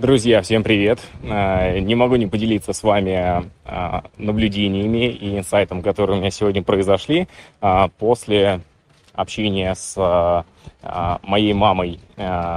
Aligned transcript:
Друзья, 0.00 0.40
всем 0.40 0.62
привет! 0.62 0.98
Э, 1.22 1.78
не 1.78 1.94
могу 1.94 2.16
не 2.16 2.26
поделиться 2.26 2.72
с 2.72 2.82
вами 2.82 3.50
э, 3.66 4.00
наблюдениями 4.16 5.10
и 5.10 5.36
инсайтом, 5.36 5.82
которые 5.82 6.16
у 6.16 6.20
меня 6.20 6.30
сегодня 6.30 6.62
произошли 6.62 7.28
э, 7.60 7.88
после 7.98 8.62
общения 9.12 9.74
с 9.74 10.44
моей 11.22 11.52
мамой. 11.52 12.00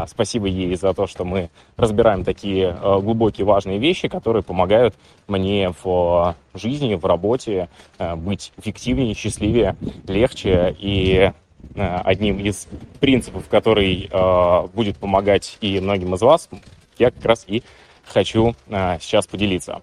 Спасибо 0.08 0.48
ей 0.48 0.76
за 0.76 0.94
то, 0.94 1.08
что 1.08 1.26
мы 1.26 1.50
разбираем 1.76 2.24
такие 2.24 2.72
глубокие 2.82 3.46
важные 3.46 3.80
вещи, 3.80 4.08
которые 4.08 4.44
помогают 4.44 4.96
мне 5.28 5.74
в 5.84 6.36
жизни, 6.54 6.96
в 6.96 7.06
работе 7.06 7.68
быть 8.16 8.54
эффективнее, 8.58 9.14
счастливее, 9.14 9.76
легче. 10.08 10.74
И 10.80 11.32
одним 11.76 12.40
из 12.40 12.68
принципов, 13.02 13.50
который 13.50 14.10
будет 14.74 14.98
помогать 14.98 15.58
и 15.60 15.82
многим 15.82 16.16
из 16.16 16.22
вас, 16.22 16.48
я 16.98 17.12
как 17.12 17.26
раз 17.26 17.46
и 17.48 17.64
хочу 18.06 18.56
а, 18.70 18.98
сейчас 19.00 19.28
поделиться. 19.28 19.82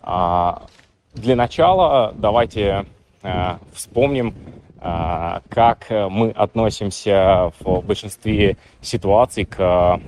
А, 0.00 0.66
для 1.14 1.36
начала 1.36 2.12
давайте 2.16 2.86
а, 3.22 3.58
вспомним, 3.72 4.34
а, 4.80 5.42
как 5.48 5.86
мы 5.90 6.30
относимся 6.30 7.52
в 7.60 7.80
большинстве 7.82 8.56
ситуаций 8.80 9.44
к 9.44 10.00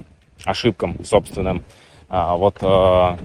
ошибкам 0.45 1.05
собственным. 1.05 1.65
А, 2.09 2.37
вот 2.37 2.57
а, 2.60 3.19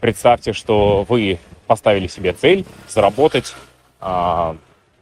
представьте, 0.00 0.52
что 0.52 1.04
вы 1.08 1.38
поставили 1.66 2.06
себе 2.06 2.32
цель 2.32 2.64
заработать, 2.88 3.54
а, 4.00 4.56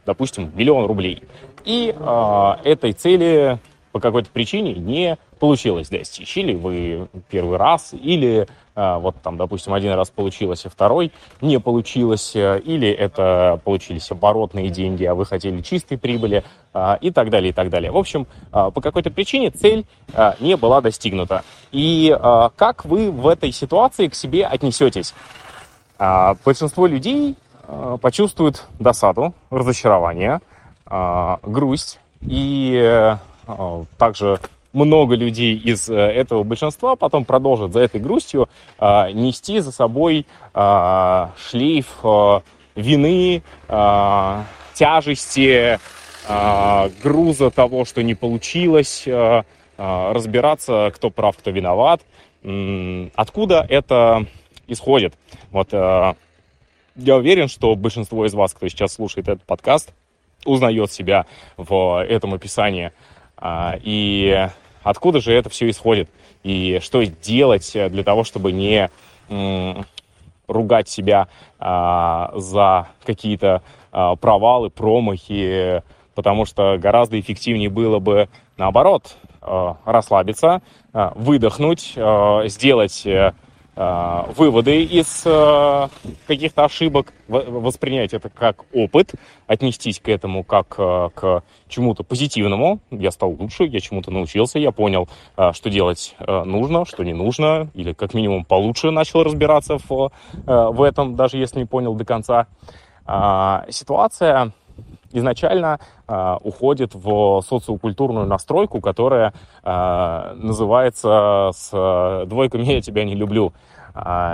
допустим, 0.05 0.51
миллион 0.55 0.85
рублей. 0.85 1.23
И 1.65 1.93
а, 1.97 2.59
этой 2.63 2.93
цели 2.93 3.59
по 3.91 3.99
какой-то 3.99 4.29
причине 4.29 4.73
не 4.73 5.17
получилось 5.39 5.89
достичь. 5.89 6.35
Или 6.37 6.55
вы 6.55 7.07
первый 7.29 7.57
раз, 7.57 7.93
или 7.93 8.47
э, 8.75 8.97
вот 8.97 9.15
там, 9.21 9.37
допустим, 9.37 9.73
один 9.73 9.93
раз 9.93 10.09
получилось, 10.09 10.65
а 10.65 10.69
второй 10.69 11.11
не 11.41 11.59
получилось, 11.59 12.35
э, 12.35 12.59
или 12.59 12.89
это 12.89 13.59
получились 13.63 14.09
оборотные 14.11 14.69
деньги, 14.69 15.03
а 15.05 15.15
вы 15.15 15.25
хотели 15.25 15.61
чистой 15.61 15.97
прибыли, 15.97 16.43
э, 16.73 16.97
и 17.01 17.11
так 17.11 17.29
далее, 17.29 17.49
и 17.49 17.53
так 17.53 17.69
далее. 17.69 17.91
В 17.91 17.97
общем, 17.97 18.27
по 18.51 18.81
какой-то 18.81 19.11
причине 19.11 19.51
цель 19.51 19.85
не 20.39 20.57
была 20.57 20.81
достигнута. 20.81 21.43
И 21.71 22.15
как 22.55 22.85
вы 22.85 23.11
в 23.11 23.27
этой 23.27 23.51
ситуации 23.51 24.07
к 24.07 24.15
себе 24.15 24.45
отнесетесь? 24.45 25.13
Большинство 26.45 26.87
людей 26.87 27.35
почувствуют 28.01 28.65
досаду, 28.79 29.33
разочарование, 29.49 30.39
грусть 31.43 31.99
и 32.21 33.15
также 33.97 34.39
много 34.77 35.15
людей 35.15 35.55
из 35.55 35.89
э, 35.89 35.95
этого 35.95 36.43
большинства 36.43 36.95
потом 36.95 37.25
продолжат 37.25 37.73
за 37.73 37.79
этой 37.79 37.99
грустью 37.99 38.47
э, 38.79 39.11
нести 39.11 39.59
за 39.59 39.71
собой 39.71 40.25
э, 40.53 41.27
шлейф 41.49 41.87
э, 42.03 42.39
вины, 42.75 43.41
тяжести, 44.75 45.79
груза 47.01 47.49
того, 47.49 47.85
что 47.85 48.03
не 48.03 48.13
получилось, 48.13 49.01
э, 49.07 49.41
разбираться, 49.77 50.91
кто 50.93 51.09
прав, 51.09 51.35
кто 51.37 51.49
виноват. 51.49 52.01
Откуда 53.15 53.65
это 53.67 54.27
исходит? 54.67 55.15
Вот 55.49 55.69
я 55.71 56.15
уверен, 56.95 57.47
что 57.47 57.75
большинство 57.75 58.27
из 58.27 58.35
вас, 58.35 58.53
кто 58.53 58.67
сейчас 58.67 58.93
слушает 58.93 59.27
этот 59.27 59.43
подкаст, 59.43 59.91
узнает 60.45 60.91
себя 60.91 61.25
в 61.57 62.03
этом 62.03 62.35
описании. 62.35 62.91
А, 63.37 63.77
и 63.81 64.49
откуда 64.83 65.21
же 65.21 65.33
это 65.33 65.49
все 65.49 65.69
исходит? 65.69 66.09
И 66.43 66.79
что 66.81 67.03
делать 67.03 67.71
для 67.73 68.03
того, 68.03 68.23
чтобы 68.23 68.51
не 68.51 68.89
ругать 70.47 70.87
себя 70.87 71.27
а, 71.59 72.31
за 72.35 72.87
какие-то 73.05 73.61
а, 73.91 74.15
провалы, 74.15 74.69
промахи, 74.69 75.83
потому 76.15 76.45
что 76.45 76.77
гораздо 76.77 77.19
эффективнее 77.19 77.69
было 77.69 77.99
бы 77.99 78.29
наоборот 78.57 79.17
расслабиться, 79.85 80.61
выдохнуть, 80.91 81.93
сделать 82.45 83.05
э, 83.05 83.31
Э, 83.31 83.31
выводы 83.77 84.83
из 84.83 85.21
э, 85.23 85.87
каких-то 86.25 86.65
ошибок, 86.65 87.13
воспринять 87.27 88.13
это 88.13 88.29
как 88.29 88.65
опыт, 88.73 89.11
отнестись 89.45 89.99
к 89.99 90.09
этому 90.09 90.43
как 90.43 90.75
э, 90.79 91.09
к 91.13 91.43
чему-то 91.67 92.03
позитивному. 92.03 92.79
Я 92.89 93.11
стал 93.11 93.35
лучше, 93.37 93.65
я 93.65 93.79
чему-то 93.79 94.09
научился, 94.09 94.57
я 94.57 94.71
понял, 94.71 95.07
что 95.53 95.69
делать 95.69 96.15
нужно, 96.19 96.85
что 96.85 97.03
не 97.03 97.13
нужно, 97.13 97.69
или 97.75 97.93
как 97.93 98.15
минимум 98.15 98.45
получше 98.45 98.89
начал 98.89 99.23
разбираться 99.23 99.77
в, 99.77 100.11
в 100.33 100.81
этом, 100.81 101.15
даже 101.15 101.37
если 101.37 101.59
не 101.59 101.65
понял 101.65 101.93
до 101.93 102.05
конца. 102.05 102.47
Ситуация 103.69 104.53
изначально 105.17 105.79
э, 106.07 106.37
уходит 106.41 106.93
в 106.93 107.41
социокультурную 107.41 108.25
настройку, 108.25 108.81
которая 108.81 109.33
э, 109.63 110.33
называется 110.37 111.51
с 111.53 111.69
э, 111.73 112.25
двойками 112.27 112.63
«я 112.63 112.81
тебя 112.81 113.03
не 113.03 113.15
люблю». 113.15 113.53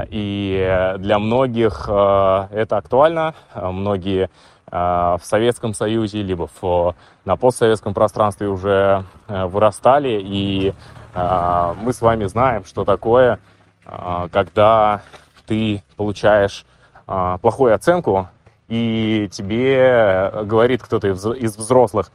И 0.10 0.94
для 0.98 1.20
многих 1.20 1.88
это 1.88 2.76
актуально. 2.76 3.34
Многие 3.56 4.30
в 4.70 5.22
Советском 5.24 5.74
Союзе, 5.74 6.22
либо 6.22 6.50
в, 6.60 6.96
на 7.24 7.38
постсоветском 7.38 7.94
пространстве 7.94 8.50
уже 8.50 9.06
вырастали, 9.30 10.20
и 10.22 10.74
мы 11.16 11.94
с 11.94 12.02
вами 12.02 12.26
знаем, 12.26 12.66
что 12.66 12.84
такое, 12.84 13.40
когда 13.86 15.02
ты 15.46 15.82
получаешь 15.96 16.66
плохую 17.06 17.74
оценку 17.74 18.28
и 18.74 19.30
тебе 19.32 20.32
говорит 20.46 20.82
кто-то 20.82 21.10
из 21.10 21.56
взрослых, 21.56 22.12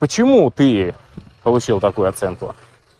почему 0.00 0.50
ты 0.50 0.92
получил 1.44 1.78
такую 1.78 2.08
оценку? 2.08 2.56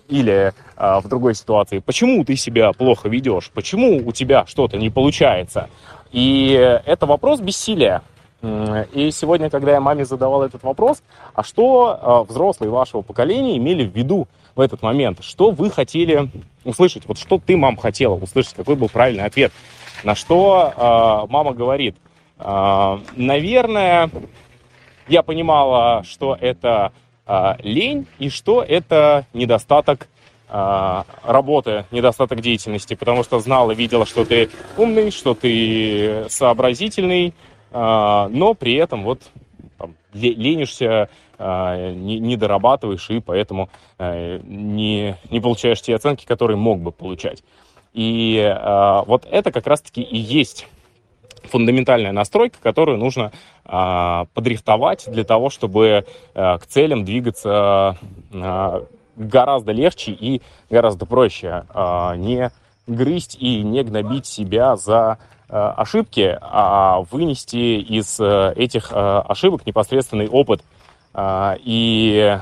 Или 0.06 0.52
э, 0.76 1.00
в 1.00 1.08
другой 1.08 1.34
ситуации, 1.34 1.80
почему 1.80 2.24
ты 2.24 2.36
себя 2.36 2.72
плохо 2.72 3.08
ведешь? 3.08 3.50
Почему 3.52 3.96
у 4.06 4.12
тебя 4.12 4.46
что-то 4.46 4.76
не 4.76 4.90
получается? 4.90 5.68
И 6.12 6.52
это 6.86 7.06
вопрос 7.06 7.40
бессилия. 7.40 8.02
И 8.42 9.10
сегодня, 9.12 9.50
когда 9.50 9.72
я 9.72 9.80
маме 9.80 10.04
задавал 10.04 10.44
этот 10.44 10.62
вопрос, 10.62 11.02
а 11.34 11.42
что 11.42 12.24
э, 12.28 12.30
взрослые 12.30 12.70
вашего 12.70 13.02
поколения 13.02 13.56
имели 13.56 13.84
в 13.84 13.92
виду 13.92 14.28
в 14.54 14.60
этот 14.60 14.82
момент? 14.82 15.18
Что 15.24 15.50
вы 15.50 15.68
хотели 15.70 16.30
услышать? 16.64 17.08
Вот 17.08 17.18
что 17.18 17.40
ты, 17.44 17.56
мам, 17.56 17.76
хотела 17.76 18.14
услышать? 18.14 18.54
Какой 18.54 18.76
был 18.76 18.88
правильный 18.88 19.24
ответ? 19.24 19.52
На 20.04 20.14
что 20.14 21.26
э, 21.26 21.32
мама 21.32 21.54
говорит– 21.54 21.96
а, 22.04 22.09
наверное, 23.16 24.10
я 25.08 25.22
понимала, 25.22 26.02
что 26.04 26.36
это 26.40 26.92
а, 27.26 27.56
лень 27.62 28.06
и 28.18 28.28
что 28.30 28.62
это 28.62 29.26
недостаток 29.34 30.08
а, 30.48 31.04
работы, 31.22 31.84
недостаток 31.90 32.40
деятельности, 32.40 32.94
потому 32.94 33.22
что 33.22 33.40
знала, 33.40 33.72
видела, 33.72 34.06
что 34.06 34.24
ты 34.24 34.50
умный, 34.76 35.10
что 35.10 35.34
ты 35.34 36.26
сообразительный, 36.28 37.34
но 37.72 38.56
при 38.58 38.74
этом 38.74 39.04
вот 39.04 39.22
там, 39.78 39.94
ленишься, 40.12 41.08
не, 41.38 42.36
дорабатываешь 42.36 43.08
и 43.10 43.20
поэтому 43.20 43.70
не, 44.00 45.14
не 45.30 45.40
получаешь 45.40 45.80
те 45.80 45.94
оценки, 45.94 46.26
которые 46.26 46.56
мог 46.56 46.80
бы 46.80 46.90
получать. 46.90 47.44
И 47.92 48.42
вот 49.06 49.24
это 49.30 49.52
как 49.52 49.68
раз-таки 49.68 50.02
и 50.02 50.18
есть 50.18 50.66
фундаментальная 51.50 52.12
настройка, 52.12 52.58
которую 52.62 52.98
нужно 52.98 53.32
э, 53.64 54.24
подрихтовать 54.34 55.04
для 55.06 55.24
того, 55.24 55.50
чтобы 55.50 56.04
э, 56.34 56.58
к 56.58 56.66
целям 56.66 57.04
двигаться 57.04 57.96
э, 58.32 58.80
гораздо 59.16 59.72
легче 59.72 60.12
и 60.12 60.42
гораздо 60.70 61.06
проще. 61.06 61.64
Э, 61.74 62.14
не 62.16 62.50
грызть 62.86 63.36
и 63.38 63.62
не 63.62 63.82
гнобить 63.82 64.26
себя 64.26 64.76
за 64.76 65.18
э, 65.48 65.56
ошибки, 65.56 66.38
а 66.40 67.02
вынести 67.10 67.80
из 67.80 68.18
э, 68.20 68.52
этих 68.56 68.92
э, 68.92 68.94
ошибок 68.96 69.66
непосредственный 69.66 70.28
опыт. 70.28 70.62
Э, 71.14 71.56
и 71.62 72.38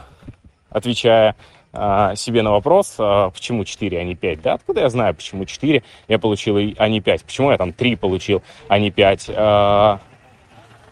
отвечая 0.70 1.34
себе 1.73 2.43
на 2.43 2.50
вопрос, 2.50 2.94
а, 2.99 3.31
почему 3.31 3.65
4, 3.65 4.00
а 4.00 4.05
не 4.05 4.15
5. 4.15 4.43
Да, 4.43 4.55
откуда 4.55 4.81
я 4.81 4.88
знаю, 4.88 5.15
почему 5.15 5.44
4 5.44 5.82
я 6.09 6.19
получил, 6.19 6.56
а 6.56 6.88
не 6.88 7.00
5? 7.00 7.25
Почему 7.25 7.50
я 7.50 7.59
там 7.59 7.73
3 7.73 7.97
получил, 7.97 8.43
а 8.69 8.79
не 8.79 8.91
5? 8.91 9.31
А, 9.37 10.00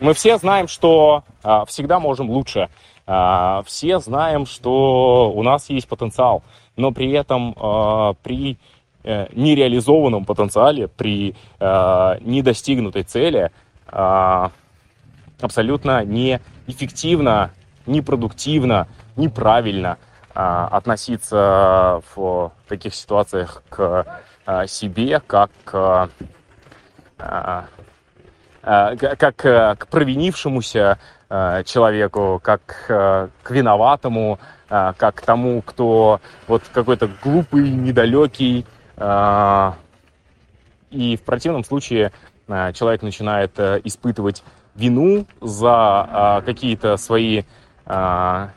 мы 0.01 0.13
все 0.13 0.37
знаем, 0.37 0.69
что 0.69 1.25
всегда 1.67 1.99
можем 1.99 2.29
лучше. 2.29 2.69
Все 3.07 3.99
знаем, 4.01 4.45
что 4.45 5.33
у 5.35 5.43
нас 5.43 5.71
есть 5.71 5.89
потенциал, 5.89 6.43
но 6.77 6.91
при 6.91 7.13
этом 7.13 7.55
при 8.23 8.59
э, 9.05 9.29
нереализованном 9.33 10.25
потенциале, 10.27 10.89
при 10.89 11.35
недостигнутой 11.61 13.05
цели 13.05 13.53
абсолютно 15.41 16.05
неэффективно, 16.05 17.53
непродуктивно, 17.87 18.89
неправильно– 19.17 19.97
а, 20.07 20.16
относиться 20.37 22.03
в 22.15 22.53
таких 22.69 22.95
ситуациях 22.95 23.63
к 23.71 24.05
себе 24.67 25.21
как 25.27 25.51
как 28.67 29.37
к 29.37 29.87
провинившемуся 29.91 30.99
человеку, 31.29 32.39
как 32.43 32.61
к 32.87 33.51
виноватому, 33.51 34.39
как 34.69 35.15
к 35.15 35.21
тому, 35.23 35.63
кто 35.63 36.21
вот 36.47 36.63
какой-то 36.73 37.09
глупый, 37.23 37.71
недалекий. 37.71 38.67
И 40.91 41.17
в 41.17 41.23
противном 41.23 41.65
случае 41.65 42.13
человек 42.47 43.01
начинает 43.03 43.59
испытывать 43.59 44.45
вину 44.75 45.27
за 45.41 46.43
какие-то 46.45 46.99
свои 46.99 47.45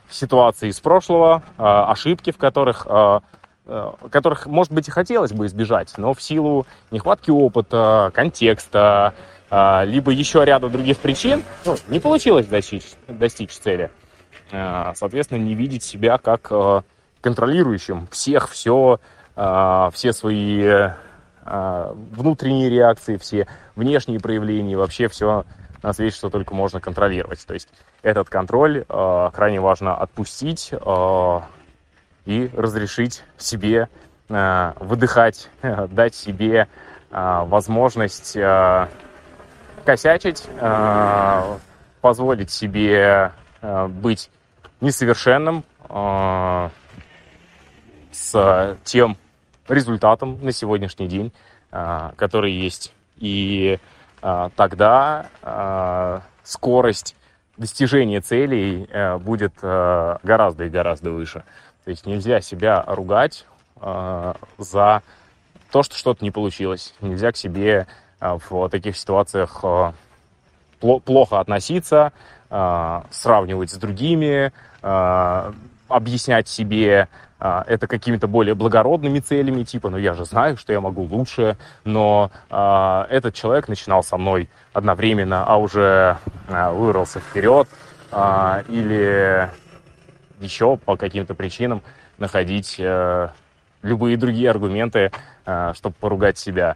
ситуации 0.09 0.69
из 0.69 0.79
прошлого, 0.79 1.43
ошибки, 1.57 2.31
в 2.31 2.37
которых 2.37 2.87
которых, 4.09 4.47
может 4.47 4.73
быть, 4.73 4.87
и 4.87 4.91
хотелось 4.91 5.31
бы 5.31 5.45
избежать, 5.45 5.93
но 5.97 6.13
в 6.15 6.21
силу 6.21 6.65
нехватки 6.89 7.29
опыта, 7.29 8.11
контекста, 8.15 9.13
либо 9.51 10.11
еще 10.11 10.43
ряда 10.43 10.69
других 10.69 10.97
причин, 10.97 11.43
ну, 11.65 11.75
не 11.87 11.99
получилось 11.99 12.47
достичь, 12.47 12.85
достичь 13.07 13.51
цели. 13.51 13.91
Соответственно, 14.49 15.37
не 15.39 15.53
видеть 15.53 15.83
себя 15.83 16.17
как 16.17 16.51
контролирующим 17.21 18.07
всех, 18.07 18.49
все, 18.49 18.99
все 19.35 20.13
свои 20.13 20.89
внутренние 21.45 22.69
реакции, 22.69 23.17
все 23.17 23.47
внешние 23.75 24.19
проявления, 24.19 24.77
вообще 24.77 25.07
все 25.07 25.45
на 25.81 25.93
свете, 25.93 26.15
что 26.15 26.29
только 26.29 26.53
можно 26.53 26.79
контролировать. 26.79 27.45
То 27.45 27.53
есть 27.53 27.69
этот 28.01 28.29
контроль 28.29 28.85
э, 28.87 29.29
крайне 29.33 29.59
важно 29.59 29.95
отпустить 29.95 30.69
э, 30.71 31.39
и 32.25 32.49
разрешить 32.55 33.23
себе 33.37 33.89
э, 34.29 34.73
выдыхать, 34.79 35.49
э, 35.61 35.87
дать 35.91 36.15
себе 36.15 36.67
э, 37.11 37.41
возможность 37.45 38.35
э, 38.35 38.87
косячить, 39.85 40.45
э, 40.59 41.57
позволить 42.01 42.51
себе 42.51 43.31
э, 43.61 43.87
быть 43.87 44.29
несовершенным 44.81 45.63
э, 45.89 46.69
с 48.11 48.77
тем 48.83 49.17
результатом 49.67 50.39
на 50.43 50.51
сегодняшний 50.51 51.07
день, 51.07 51.31
э, 51.71 52.11
который 52.15 52.53
есть. 52.53 52.93
И 53.17 53.79
тогда 54.21 55.27
а, 55.41 56.21
скорость 56.43 57.15
достижения 57.59 58.21
целей 58.21 58.87
э, 58.89 59.17
будет 59.17 59.53
э, 59.61 60.17
гораздо 60.23 60.63
и 60.63 60.69
гораздо 60.69 61.11
выше. 61.11 61.43
То 61.83 61.91
есть 61.91 62.05
нельзя 62.05 62.41
себя 62.41 62.83
ругать 62.87 63.45
э, 63.81 64.33
за 64.57 65.03
то, 65.71 65.83
что 65.83 65.95
что-то 65.95 66.23
не 66.23 66.31
получилось. 66.31 66.95
Нельзя 67.01 67.31
к 67.31 67.37
себе 67.37 67.85
в 68.19 68.67
таких 68.69 68.97
ситуациях 68.97 69.63
плохо 70.79 71.39
относиться, 71.39 72.11
сравнивать 72.49 73.71
с 73.71 73.75
другими, 73.75 74.51
объяснять 75.87 76.49
себе 76.49 77.07
а, 77.41 77.63
это 77.67 77.87
какими-то 77.87 78.27
более 78.27 78.53
благородными 78.53 79.19
целями, 79.19 79.63
типа, 79.63 79.89
ну 79.89 79.97
я 79.97 80.13
же 80.13 80.25
знаю, 80.25 80.57
что 80.57 80.73
я 80.73 80.81
могу 80.81 81.03
лучше, 81.03 81.57
но 81.85 82.31
э, 82.49 83.05
этот 83.09 83.33
человек 83.33 83.69
начинал 83.69 84.03
со 84.03 84.17
мной 84.17 84.49
одновременно, 84.73 85.45
а 85.45 85.55
уже 85.55 86.17
э, 86.49 86.71
вырвался 86.71 87.21
вперед, 87.21 87.69
э, 88.11 88.63
или 88.67 89.49
еще 90.41 90.75
по 90.75 90.97
каким-то 90.97 91.33
причинам 91.33 91.81
находить 92.17 92.75
э, 92.77 93.29
любые 93.83 94.17
другие 94.17 94.49
аргументы, 94.49 95.11
э, 95.45 95.73
чтобы 95.75 95.95
поругать 95.97 96.37
себя 96.37 96.75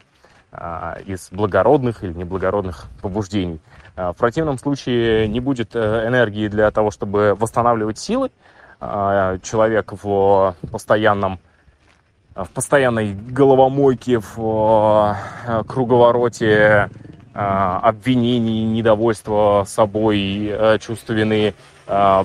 э, 0.53 1.01
из 1.05 1.27
благородных 1.29 2.05
или 2.05 2.13
неблагородных 2.13 2.85
побуждений. 3.01 3.59
В 3.95 4.15
противном 4.17 4.57
случае 4.57 5.27
не 5.27 5.41
будет 5.41 5.75
э, 5.75 6.07
энергии 6.07 6.47
для 6.47 6.71
того, 6.71 6.89
чтобы 6.89 7.35
восстанавливать 7.37 7.99
силы, 7.99 8.29
а, 8.29 8.62
человек 9.41 9.93
в 9.93 10.55
постоянном 10.71 11.39
в 12.35 12.49
постоянной 12.49 13.13
головомойке, 13.13 14.19
в 14.19 15.15
э, 15.45 15.63
круговороте 15.67 16.89
э, 17.33 17.39
обвинений, 17.39 18.65
недовольства 18.65 19.65
собой, 19.67 20.47
э, 20.47 20.77
чувства 20.79 21.13
вины, 21.13 21.53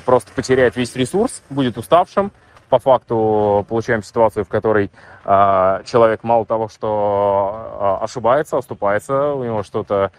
просто 0.04 0.30
потеряет 0.36 0.76
весь 0.76 0.94
ресурс, 0.94 1.42
будет 1.50 1.78
уставшим. 1.78 2.30
По 2.68 2.78
факту 2.78 3.66
получаем 3.68 4.04
ситуацию, 4.04 4.44
в 4.44 4.48
которой 4.48 4.92
человек 5.24 6.22
мало 6.22 6.46
того, 6.46 6.68
что 6.68 7.98
ошибается, 8.00 8.58
оступается, 8.58 9.32
у 9.32 9.42
него 9.42 9.64
что-то 9.64 10.12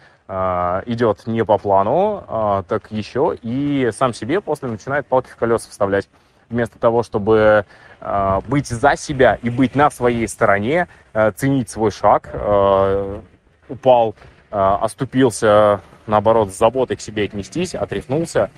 идет 0.88 1.26
не 1.26 1.46
по 1.46 1.58
плану, 1.58 2.66
так 2.68 2.92
еще 2.92 3.38
и 3.42 3.92
сам 3.98 4.14
себе 4.14 4.42
после 4.42 4.68
начинает 4.68 5.08
палки 5.08 5.30
в 5.30 5.38
колеса 5.38 5.70
вставлять 5.70 6.10
вместо 6.50 6.80
того, 6.80 7.04
чтобы 7.04 7.66
э, 8.02 8.42
быть 8.48 8.68
за 8.68 8.96
себя 8.96 9.38
и 9.42 9.50
быть 9.50 9.76
на 9.76 9.90
своей 9.92 10.28
стороне, 10.28 10.88
э, 11.14 11.32
ценить 11.36 11.70
свой 11.70 11.92
шаг, 11.92 12.30
э, 12.34 13.22
упал, 13.68 14.16
оступился, 14.52 15.82
наоборот, 16.08 16.52
с 16.52 16.58
заботой 16.58 16.98
к 16.98 17.02
себе 17.02 17.26
отнестись, 17.26 17.76
отряхнулся 17.76 18.50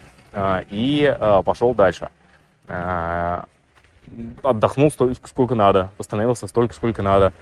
и 0.69 1.17
пошел 1.43 1.73
дальше. 1.73 2.07
Отдохнул 4.41 4.89
столько, 4.89 5.27
сколько 5.27 5.53
надо, 5.53 5.89
восстановился 5.97 6.47
столько, 6.47 6.73
сколько 6.73 7.01
надо. 7.01 7.33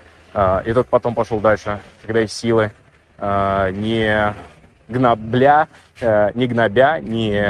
И 0.64 0.72
тот 0.72 0.88
потом 0.88 1.14
пошел 1.14 1.38
дальше, 1.38 1.78
когда 2.02 2.22
есть 2.22 2.36
силы, 2.36 2.72
не 3.20 4.34
гнобля, 4.88 5.68
не 6.02 6.46
гнобя, 6.48 6.98
не 6.98 7.40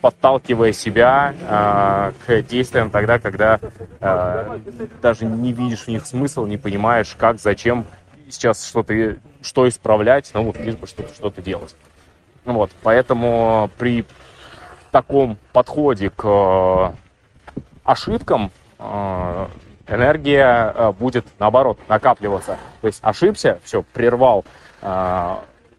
подталкивая 0.00 0.72
себя 0.72 1.34
э, 1.40 2.12
к 2.26 2.46
действиям 2.46 2.90
тогда, 2.90 3.18
когда 3.18 3.60
э, 4.00 4.58
даже 5.02 5.24
не 5.24 5.52
видишь 5.52 5.84
в 5.84 5.88
них 5.88 6.06
смысл, 6.06 6.46
не 6.46 6.56
понимаешь, 6.56 7.14
как, 7.18 7.40
зачем 7.40 7.86
сейчас 8.30 8.66
что-то, 8.66 9.16
что 9.42 9.68
исправлять, 9.68 10.30
ну 10.34 10.44
вот 10.44 10.58
лишь 10.58 10.76
бы 10.76 10.86
что-то 10.86 11.14
что 11.14 11.42
делать. 11.42 11.74
Вот, 12.44 12.70
поэтому 12.82 13.70
при 13.76 14.04
таком 14.96 15.36
подходе 15.52 16.10
к 16.10 16.24
э, 16.24 16.92
ошибкам 17.84 18.50
э, 18.78 19.46
энергия 19.88 20.72
э, 20.74 20.92
будет, 20.92 21.26
наоборот, 21.38 21.78
накапливаться. 21.88 22.56
То 22.80 22.86
есть 22.86 23.00
ошибся, 23.02 23.60
все, 23.64 23.82
прервал 23.82 24.44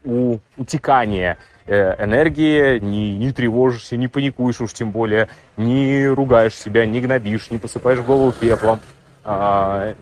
у 0.03 0.39
утекание 0.58 1.38
энергии, 1.68 2.80
не, 2.80 3.18
не 3.18 3.32
тревожишься, 3.32 3.98
не 3.98 4.08
паникуешь 4.08 4.62
уж 4.62 4.74
тем 4.74 4.92
более, 4.92 5.28
не 5.58 6.08
ругаешь 6.08 6.56
себя, 6.56 6.86
не 6.86 7.02
гнобишь, 7.02 7.52
не 7.52 7.58
посыпаешь 7.58 8.00
голову 8.00 8.32
пеплом. 8.32 8.80
А, 9.24 9.94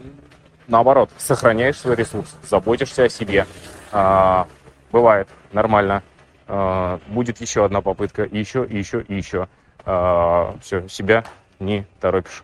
наоборот, 0.68 1.10
сохраняешь 1.18 1.78
свой 1.78 1.96
ресурс, 1.96 2.36
заботишься 2.48 3.06
о 3.06 3.10
себе. 3.10 3.48
А, 3.92 4.48
бывает 4.92 5.28
нормально. 5.52 6.04
А, 6.48 7.00
будет 7.08 7.42
еще 7.42 7.66
одна 7.66 7.82
попытка, 7.82 8.24
еще, 8.24 8.66
еще, 8.70 9.04
еще. 9.08 9.48
А, 9.86 10.56
все, 10.62 10.88
себя 10.88 11.24
не 11.60 11.86
торопишь. 12.00 12.44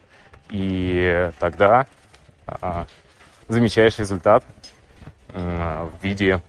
И 0.50 1.32
тогда 1.40 1.86
а, 2.48 2.88
замечаешь 3.48 4.00
результат 4.00 4.44
в 5.34 5.92
виде 6.02 6.42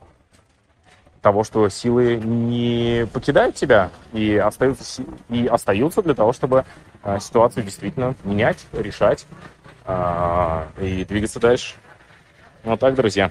того, 1.23 1.45
что 1.45 1.69
силы 1.69 2.17
не 2.17 3.07
покидают 3.13 3.55
тебя 3.55 3.91
и 4.13 4.37
остаются, 4.37 5.03
и 5.31 5.47
остаются 5.47 6.03
для 6.03 6.15
того, 6.15 6.33
чтобы 6.33 6.65
э, 7.05 7.19
ситуацию 7.21 7.63
действительно 7.63 8.15
менять, 8.25 8.67
решать 8.73 9.25
э, 9.87 10.67
и 10.81 11.05
двигаться 11.05 11.39
дальше. 11.39 11.77
Вот 12.65 12.81
так, 12.81 12.95
друзья. 12.97 13.31